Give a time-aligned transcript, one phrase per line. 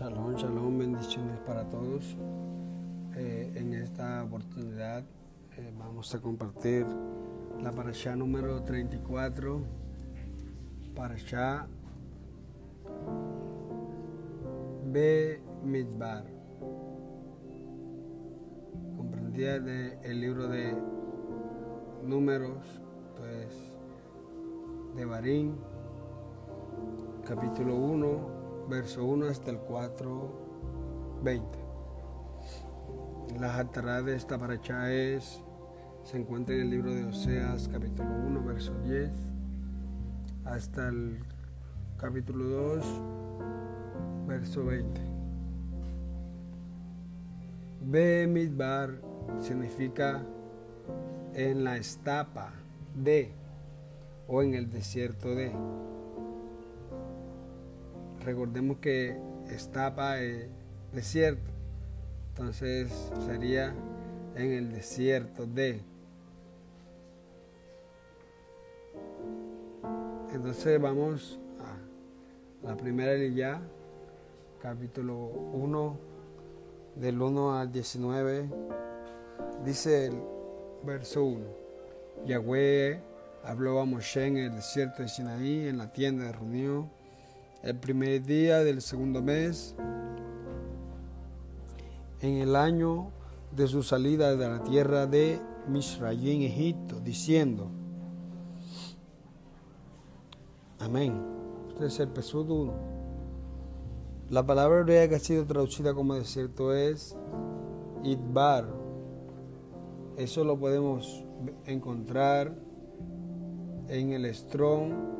[0.00, 2.16] Shalom, shalom, bendiciones para todos.
[3.16, 5.04] Eh, en esta oportunidad
[5.58, 6.86] eh, vamos a compartir
[7.62, 9.60] la parasha número 34,
[10.96, 11.66] parasha
[14.86, 15.42] B.
[15.64, 16.24] Midbar,
[18.96, 20.74] comprendida del libro de
[22.06, 22.80] números,
[23.18, 23.54] pues
[24.96, 25.56] de Barín,
[27.26, 28.39] capítulo 1
[28.70, 31.58] verso 1 hasta el 4, 20.
[33.40, 35.42] La Hatará de esta paracha es,
[36.04, 39.10] se encuentra en el libro de Oseas, capítulo 1, verso 10,
[40.44, 41.18] hasta el
[41.98, 42.44] capítulo
[42.76, 42.84] 2,
[44.28, 45.00] verso 20.
[47.82, 49.00] Be Midbar
[49.40, 50.22] significa
[51.34, 52.52] en la estapa
[52.94, 53.32] de
[54.28, 55.52] o en el desierto de.
[58.24, 59.16] Recordemos que
[59.48, 60.46] estapa es
[60.92, 61.50] desierto,
[62.30, 62.92] entonces
[63.24, 63.74] sería
[64.36, 65.80] en el desierto de.
[70.34, 73.62] Entonces vamos a la primera ya,
[74.60, 75.16] capítulo
[75.54, 75.98] 1,
[76.96, 78.50] del 1 al 19.
[79.64, 80.22] Dice el
[80.84, 81.46] verso 1.
[82.26, 83.00] Yahweh
[83.44, 86.99] habló a Moshe en el desierto de Sinaí, en la tienda de reunión
[87.62, 89.74] el primer día del segundo mes,
[92.20, 93.10] en el año
[93.54, 97.70] de su salida de la tierra de Misraim, Egipto, diciendo,
[100.78, 101.22] Amén.
[101.80, 102.72] Es el Pesud 1.
[104.30, 107.16] La palabra hebrea que ha sido traducida como desierto es
[108.02, 108.66] Idbar.
[110.16, 111.24] Eso lo podemos
[111.66, 112.54] encontrar
[113.88, 115.19] en el Strong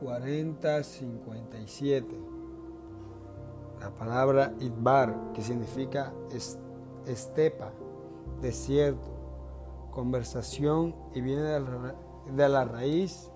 [0.00, 2.06] 4057.
[3.80, 6.14] La palabra Idbar, que significa
[7.06, 7.72] estepa,
[8.40, 9.10] desierto,
[9.90, 11.60] conversación y viene de
[12.48, 13.30] la, raíz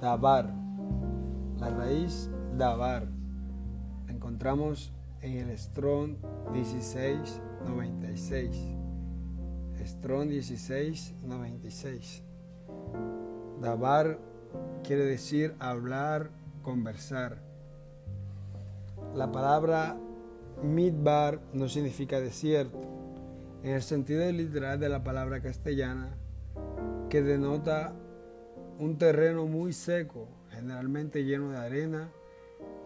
[0.00, 0.52] Dabar.
[1.58, 3.06] La raíz Dabar.
[4.06, 6.16] La encontramos en el Strong
[6.52, 8.56] 1696.
[9.84, 12.22] Strong 1696.
[13.60, 14.29] Dabar
[14.84, 16.30] quiere decir hablar,
[16.62, 17.38] conversar.
[19.14, 19.96] La palabra
[20.62, 22.80] midbar no significa desierto,
[23.62, 26.16] en el sentido literal de la palabra castellana,
[27.08, 27.92] que denota
[28.78, 32.10] un terreno muy seco, generalmente lleno de arena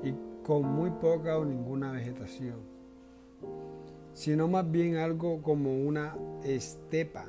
[0.02, 0.14] y
[0.44, 2.56] con muy poca o ninguna vegetación,
[4.12, 7.26] sino más bien algo como una estepa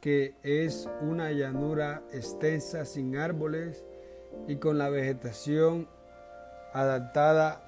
[0.00, 3.84] que es una llanura extensa sin árboles
[4.48, 5.88] y con la vegetación
[6.72, 7.62] adaptada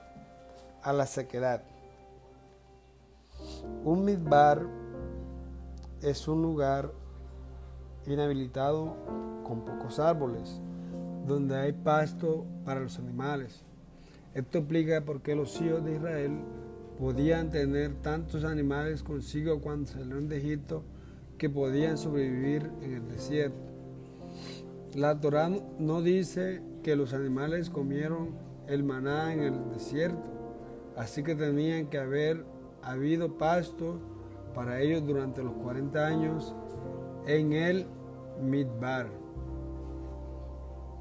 [0.82, 1.62] a la sequedad.
[3.84, 4.66] Un midbar
[6.00, 6.92] es un lugar
[8.06, 8.96] inhabilitado
[9.44, 10.60] con pocos árboles,
[11.26, 13.62] donde hay pasto para los animales.
[14.34, 16.40] Esto explica por qué los hijos de Israel
[16.98, 20.82] podían tener tantos animales consigo cuando salieron de Egipto
[21.42, 23.72] que podían sobrevivir en el desierto.
[24.94, 28.36] La Torá no dice que los animales comieron
[28.68, 30.30] el maná en el desierto,
[30.96, 32.46] así que tenían que haber
[32.80, 33.98] habido pasto
[34.54, 36.54] para ellos durante los 40 años
[37.26, 37.86] en el
[38.40, 39.08] Midbar,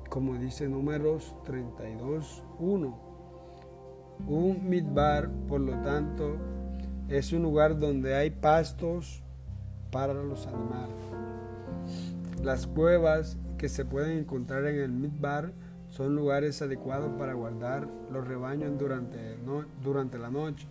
[0.10, 2.96] como dice números 32.1.
[4.28, 6.38] Un Midbar, por lo tanto,
[7.10, 9.22] es un lugar donde hay pastos
[9.92, 10.96] para los animales.
[12.42, 15.52] Las cuevas que se pueden encontrar en el Midbar
[15.90, 19.38] son lugares adecuados para guardar los rebaños durante,
[19.84, 20.66] durante la noche.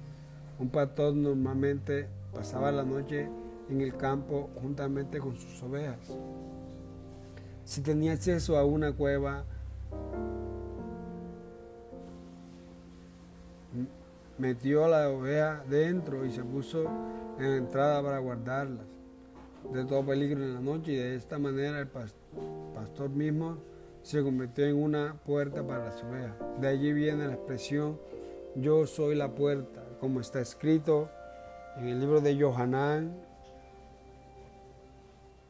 [0.59, 3.29] Un pastor normalmente pasaba la noche
[3.69, 5.99] en el campo juntamente con sus ovejas.
[7.65, 9.45] Si tenía acceso a una cueva,
[14.39, 16.87] metió la oveja dentro y se puso
[17.39, 19.00] en la entrada para guardarlas
[19.73, 23.59] de todo peligro en la noche y de esta manera el pastor mismo
[24.03, 26.35] se convirtió en una puerta para las ovejas.
[26.61, 27.99] De allí viene la expresión
[28.57, 31.09] yo soy la puerta, como está escrito
[31.77, 33.15] en el libro de Johanán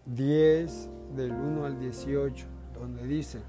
[0.04, 3.40] 10 del 1 al 18, donde dice,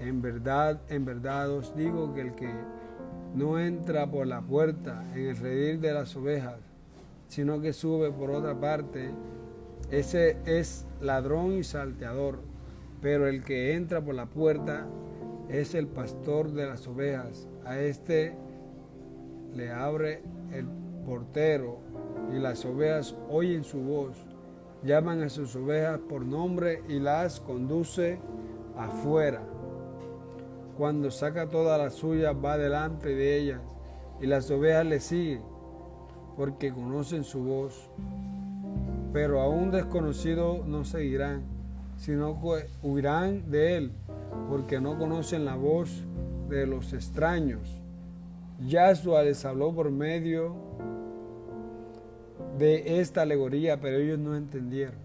[0.00, 2.52] en verdad, en verdad os digo que el que
[3.34, 6.56] no entra por la puerta en el redil de las ovejas,
[7.28, 9.10] sino que sube por otra parte,
[9.90, 12.40] ese es ladrón y salteador,
[13.00, 14.86] pero el que entra por la puerta
[15.48, 17.48] es el pastor de las ovejas.
[17.64, 18.34] A este
[19.54, 20.22] le abre
[20.52, 20.66] el
[21.04, 21.78] portero
[22.34, 24.16] y las ovejas oyen su voz,
[24.82, 28.18] llaman a sus ovejas por nombre y las conduce
[28.76, 29.42] afuera.
[30.76, 33.60] Cuando saca todas las suyas va delante de ellas
[34.20, 35.42] y las ovejas le siguen
[36.36, 37.90] porque conocen su voz.
[39.14, 41.42] Pero a un desconocido no seguirán,
[41.96, 43.92] sino que huirán de él
[44.50, 46.02] porque no conocen la voz
[46.48, 47.80] de los extraños.
[48.66, 50.56] Yahshua les habló por medio
[52.58, 54.96] de esta alegoría, pero ellos no entendieron.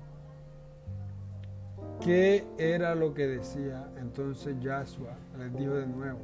[2.01, 3.91] ¿Qué era lo que decía?
[3.99, 6.17] Entonces Yahshua les dijo de nuevo,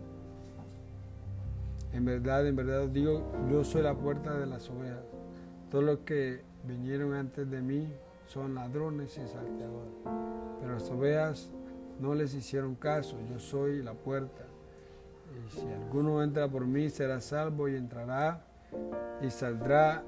[1.93, 3.21] en verdad, en verdad os digo,
[3.51, 5.03] yo soy la puerta de las ovejas.
[5.69, 7.87] Todos los que vinieron antes de mí
[8.27, 9.93] son ladrones y salteadores,
[10.59, 11.49] pero las ovejas
[11.99, 14.43] no les hicieron caso, yo soy la puerta.
[15.35, 18.41] Y si alguno entra por mí será salvo y entrará
[19.21, 20.03] y saldrá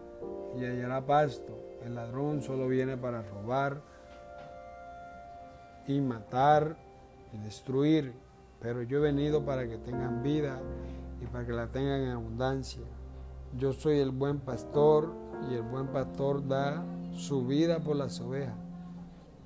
[0.58, 1.58] y hallará pasto.
[1.84, 3.82] El ladrón solo viene para robar
[5.88, 6.76] y matar
[7.34, 8.14] y destruir,
[8.60, 10.60] pero yo he venido para que tengan vida
[11.22, 12.84] y para que la tengan en abundancia.
[13.58, 15.14] Yo soy el buen pastor
[15.50, 18.56] y el buen pastor da su vida por las ovejas,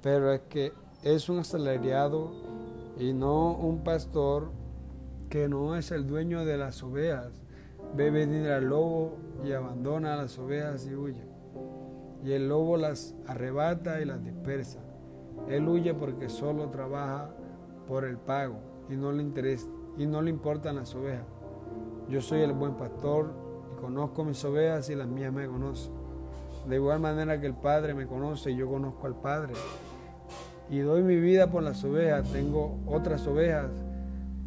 [0.02, 0.74] pero es que
[1.04, 2.32] es un asalariado
[2.98, 4.52] y no un pastor
[5.30, 7.32] que no es el dueño de las ovejas.
[7.96, 11.24] Ve venir al lobo y abandona a las ovejas y huye.
[12.24, 14.80] Y el lobo las arrebata y las dispersa.
[15.48, 17.30] Él huye porque solo trabaja
[17.88, 18.60] por el pago
[18.90, 19.68] y no le interesa
[19.98, 21.26] y no le importan las ovejas.
[22.10, 23.34] Yo soy el buen pastor
[23.82, 25.92] conozco mis ovejas y las mías me conocen.
[26.70, 29.54] De igual manera que el Padre me conoce y yo conozco al Padre.
[30.70, 32.32] Y doy mi vida por las ovejas.
[32.32, 33.72] Tengo otras ovejas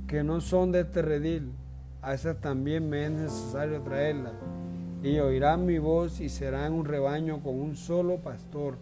[0.07, 1.53] que no son de este redil.
[2.01, 4.35] A esas también me es necesario traerlas.
[5.03, 8.77] Y oirán mi voz y serán un rebaño con un solo pastor.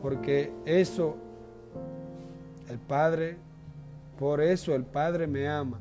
[0.00, 1.16] Porque eso
[2.70, 3.36] el Padre,
[4.18, 5.80] por eso el Padre me ama.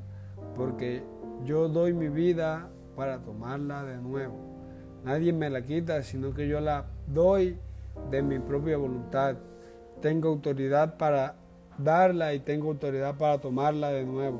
[0.55, 1.03] Porque
[1.45, 4.35] yo doy mi vida para tomarla de nuevo.
[5.03, 7.57] Nadie me la quita, sino que yo la doy
[8.09, 9.35] de mi propia voluntad.
[10.01, 11.35] Tengo autoridad para
[11.77, 14.39] darla y tengo autoridad para tomarla de nuevo.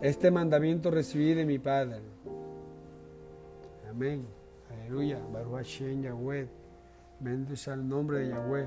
[0.00, 2.00] Este mandamiento recibí de mi Padre.
[3.88, 4.24] Amén.
[4.70, 5.18] Aleluya.
[5.32, 6.48] Baruch Hashem Yahweh.
[7.20, 8.66] Bendito sea el nombre de Yahweh.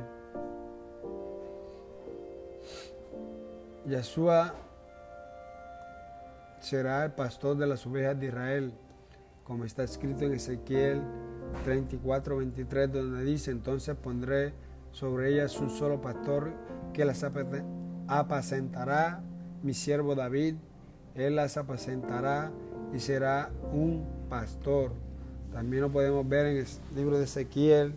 [3.86, 4.54] Yahshua
[6.64, 8.74] será el pastor de las ovejas de Israel,
[9.44, 11.02] como está escrito en Ezequiel
[11.66, 14.54] 34, 23, donde dice, entonces pondré
[14.94, 16.54] sobre ellas un solo pastor
[16.94, 17.26] que las
[18.08, 19.22] apacentará,
[19.62, 20.56] mi siervo David,
[21.16, 22.52] él las apacentará
[22.94, 24.94] y será un pastor.
[25.52, 26.66] También lo podemos ver en el
[26.96, 27.94] libro de Ezequiel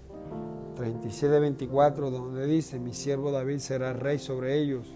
[0.75, 4.93] 37, 24, donde dice, mi siervo David será rey sobre ellos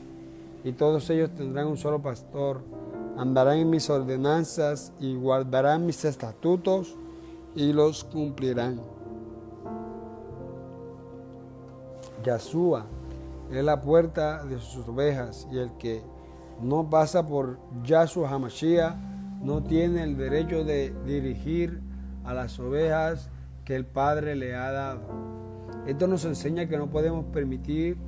[0.64, 2.62] y todos ellos tendrán un solo pastor
[3.20, 6.96] andarán en mis ordenanzas y guardarán mis estatutos
[7.54, 8.80] y los cumplirán.
[12.24, 12.86] Yahshua
[13.52, 16.02] es la puerta de sus ovejas y el que
[16.62, 18.96] no pasa por Yahshua Hamashiach
[19.42, 21.82] no tiene el derecho de dirigir
[22.24, 23.28] a las ovejas
[23.66, 25.02] que el Padre le ha dado.
[25.86, 27.98] Esto nos enseña que no podemos permitir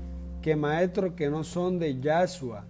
[0.40, 2.64] que maestros que no son de Yahshua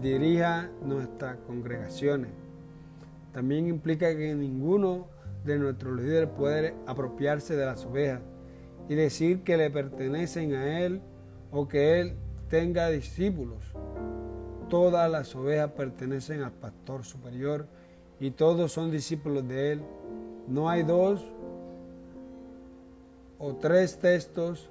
[0.00, 2.30] dirija nuestras congregaciones.
[3.32, 5.06] También implica que ninguno
[5.44, 8.20] de nuestros líderes puede apropiarse de las ovejas
[8.88, 11.00] y decir que le pertenecen a él
[11.50, 12.14] o que él
[12.48, 13.62] tenga discípulos.
[14.68, 17.66] Todas las ovejas pertenecen al pastor superior
[18.18, 19.82] y todos son discípulos de él.
[20.48, 21.24] No hay dos
[23.38, 24.70] o tres textos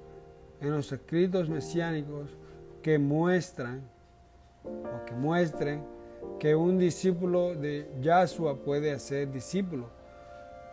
[0.60, 2.36] en los escritos mesiánicos
[2.82, 3.82] que muestran
[4.66, 5.82] o que muestren
[6.38, 9.88] que un discípulo de Yahshua puede hacer discípulo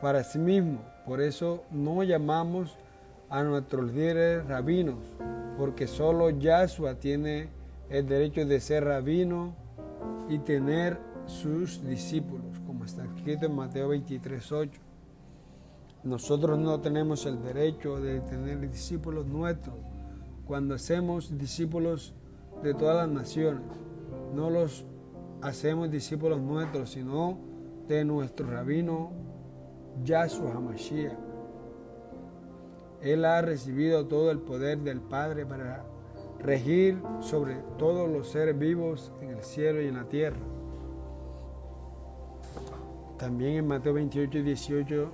[0.02, 0.82] para sí mismo.
[1.06, 2.78] Por eso no llamamos
[3.30, 5.00] a nuestros líderes rabinos,
[5.58, 7.50] porque solo Yahshua tiene
[7.90, 9.56] el derecho de ser rabino
[10.30, 14.82] y tener sus discípulos, como está escrito en Mateo 23, 8.
[16.04, 19.76] Nosotros no tenemos el derecho de tener discípulos nuestros
[20.46, 22.14] cuando hacemos discípulos
[22.63, 23.62] de todas las naciones.
[24.34, 24.86] No los
[25.41, 27.38] hacemos discípulos nuestros, sino
[27.88, 29.12] de nuestro rabino
[30.03, 31.13] Yahshua HaMashiach.
[33.01, 35.84] Él ha recibido todo el poder del Padre para
[36.39, 40.38] regir sobre todos los seres vivos en el cielo y en la tierra.
[43.17, 45.12] También en Mateo 28, 18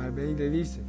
[0.00, 0.82] al 20 dice,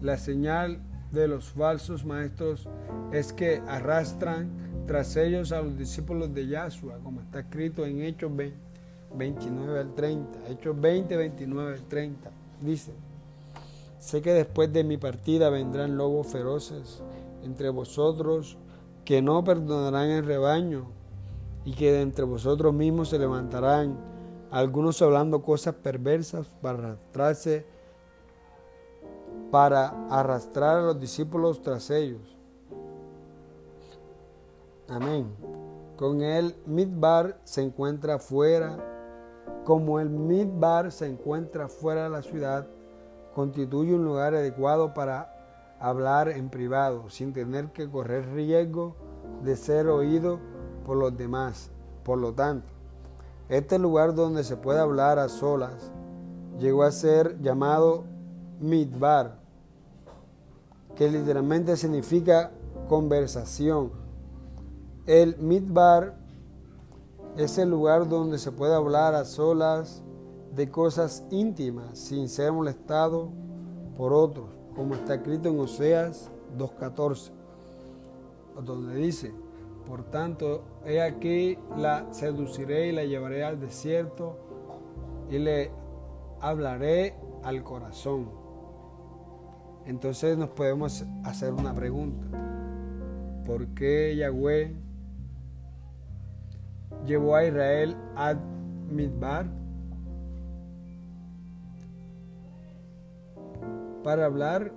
[0.00, 0.80] la señal
[1.14, 2.68] de los falsos maestros
[3.12, 4.50] es que arrastran
[4.86, 8.30] tras ellos a los discípulos de Yahshua, como está escrito en Hechos
[9.14, 10.50] 29 al 30.
[10.50, 12.30] Hechos 20, 29 al 30.
[12.60, 12.92] Dice,
[13.98, 17.02] sé que después de mi partida vendrán lobos feroces
[17.42, 18.58] entre vosotros
[19.04, 20.86] que no perdonarán el rebaño
[21.64, 23.96] y que de entre vosotros mismos se levantarán
[24.50, 27.66] algunos hablando cosas perversas para arrastrarse
[29.54, 32.36] para arrastrar a los discípulos tras ellos.
[34.88, 35.32] Amén.
[35.96, 38.76] Con el midbar se encuentra fuera,
[39.64, 42.66] como el midbar se encuentra fuera de la ciudad,
[43.32, 48.96] constituye un lugar adecuado para hablar en privado, sin tener que correr riesgo
[49.44, 50.40] de ser oído
[50.84, 51.70] por los demás.
[52.02, 52.72] Por lo tanto,
[53.48, 55.92] este lugar donde se puede hablar a solas
[56.58, 58.02] llegó a ser llamado
[58.58, 59.43] midbar,
[60.96, 62.50] que literalmente significa
[62.88, 63.90] conversación.
[65.06, 66.16] El midbar
[67.36, 70.02] es el lugar donde se puede hablar a solas
[70.54, 73.28] de cosas íntimas sin ser molestado
[73.96, 74.46] por otros,
[74.76, 77.30] como está escrito en Oseas 2.14,
[78.64, 79.32] donde dice,
[79.88, 84.36] por tanto, he aquí la seduciré y la llevaré al desierto
[85.30, 85.70] y le
[86.40, 88.43] hablaré al corazón.
[89.86, 92.26] Entonces nos podemos hacer una pregunta.
[93.46, 94.74] ¿Por qué Yahweh
[97.06, 98.34] llevó a Israel a
[98.90, 99.46] Midbar?
[104.02, 104.72] Para hablar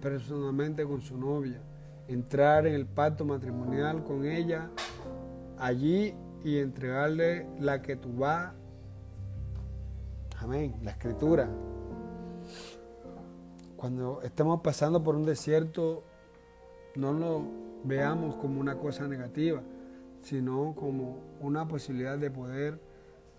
[0.00, 1.60] personalmente con su novia,
[2.08, 4.70] entrar en el pacto matrimonial con ella
[5.58, 8.52] allí y entregarle la que tú vas.
[10.38, 11.48] Amén, la escritura.
[13.84, 16.04] Cuando estemos pasando por un desierto,
[16.94, 17.42] no lo
[17.84, 19.60] veamos como una cosa negativa,
[20.22, 22.80] sino como una posibilidad de poder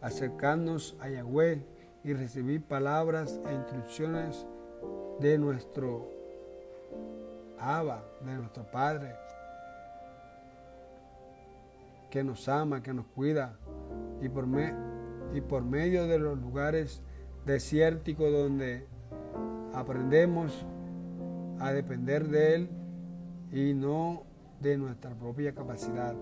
[0.01, 1.65] acercarnos a Yahweh
[2.03, 4.45] y recibir palabras e instrucciones
[5.19, 6.11] de nuestro
[7.57, 9.15] Abba, de nuestro Padre,
[12.11, 13.57] que nos ama, que nos cuida,
[14.21, 14.45] y por,
[15.33, 17.01] y por medio de los lugares
[17.47, 18.85] desérticos donde
[19.75, 20.65] aprendemos
[21.59, 22.69] a depender de Él
[23.51, 24.23] y no
[24.61, 26.15] de nuestra propia capacidad.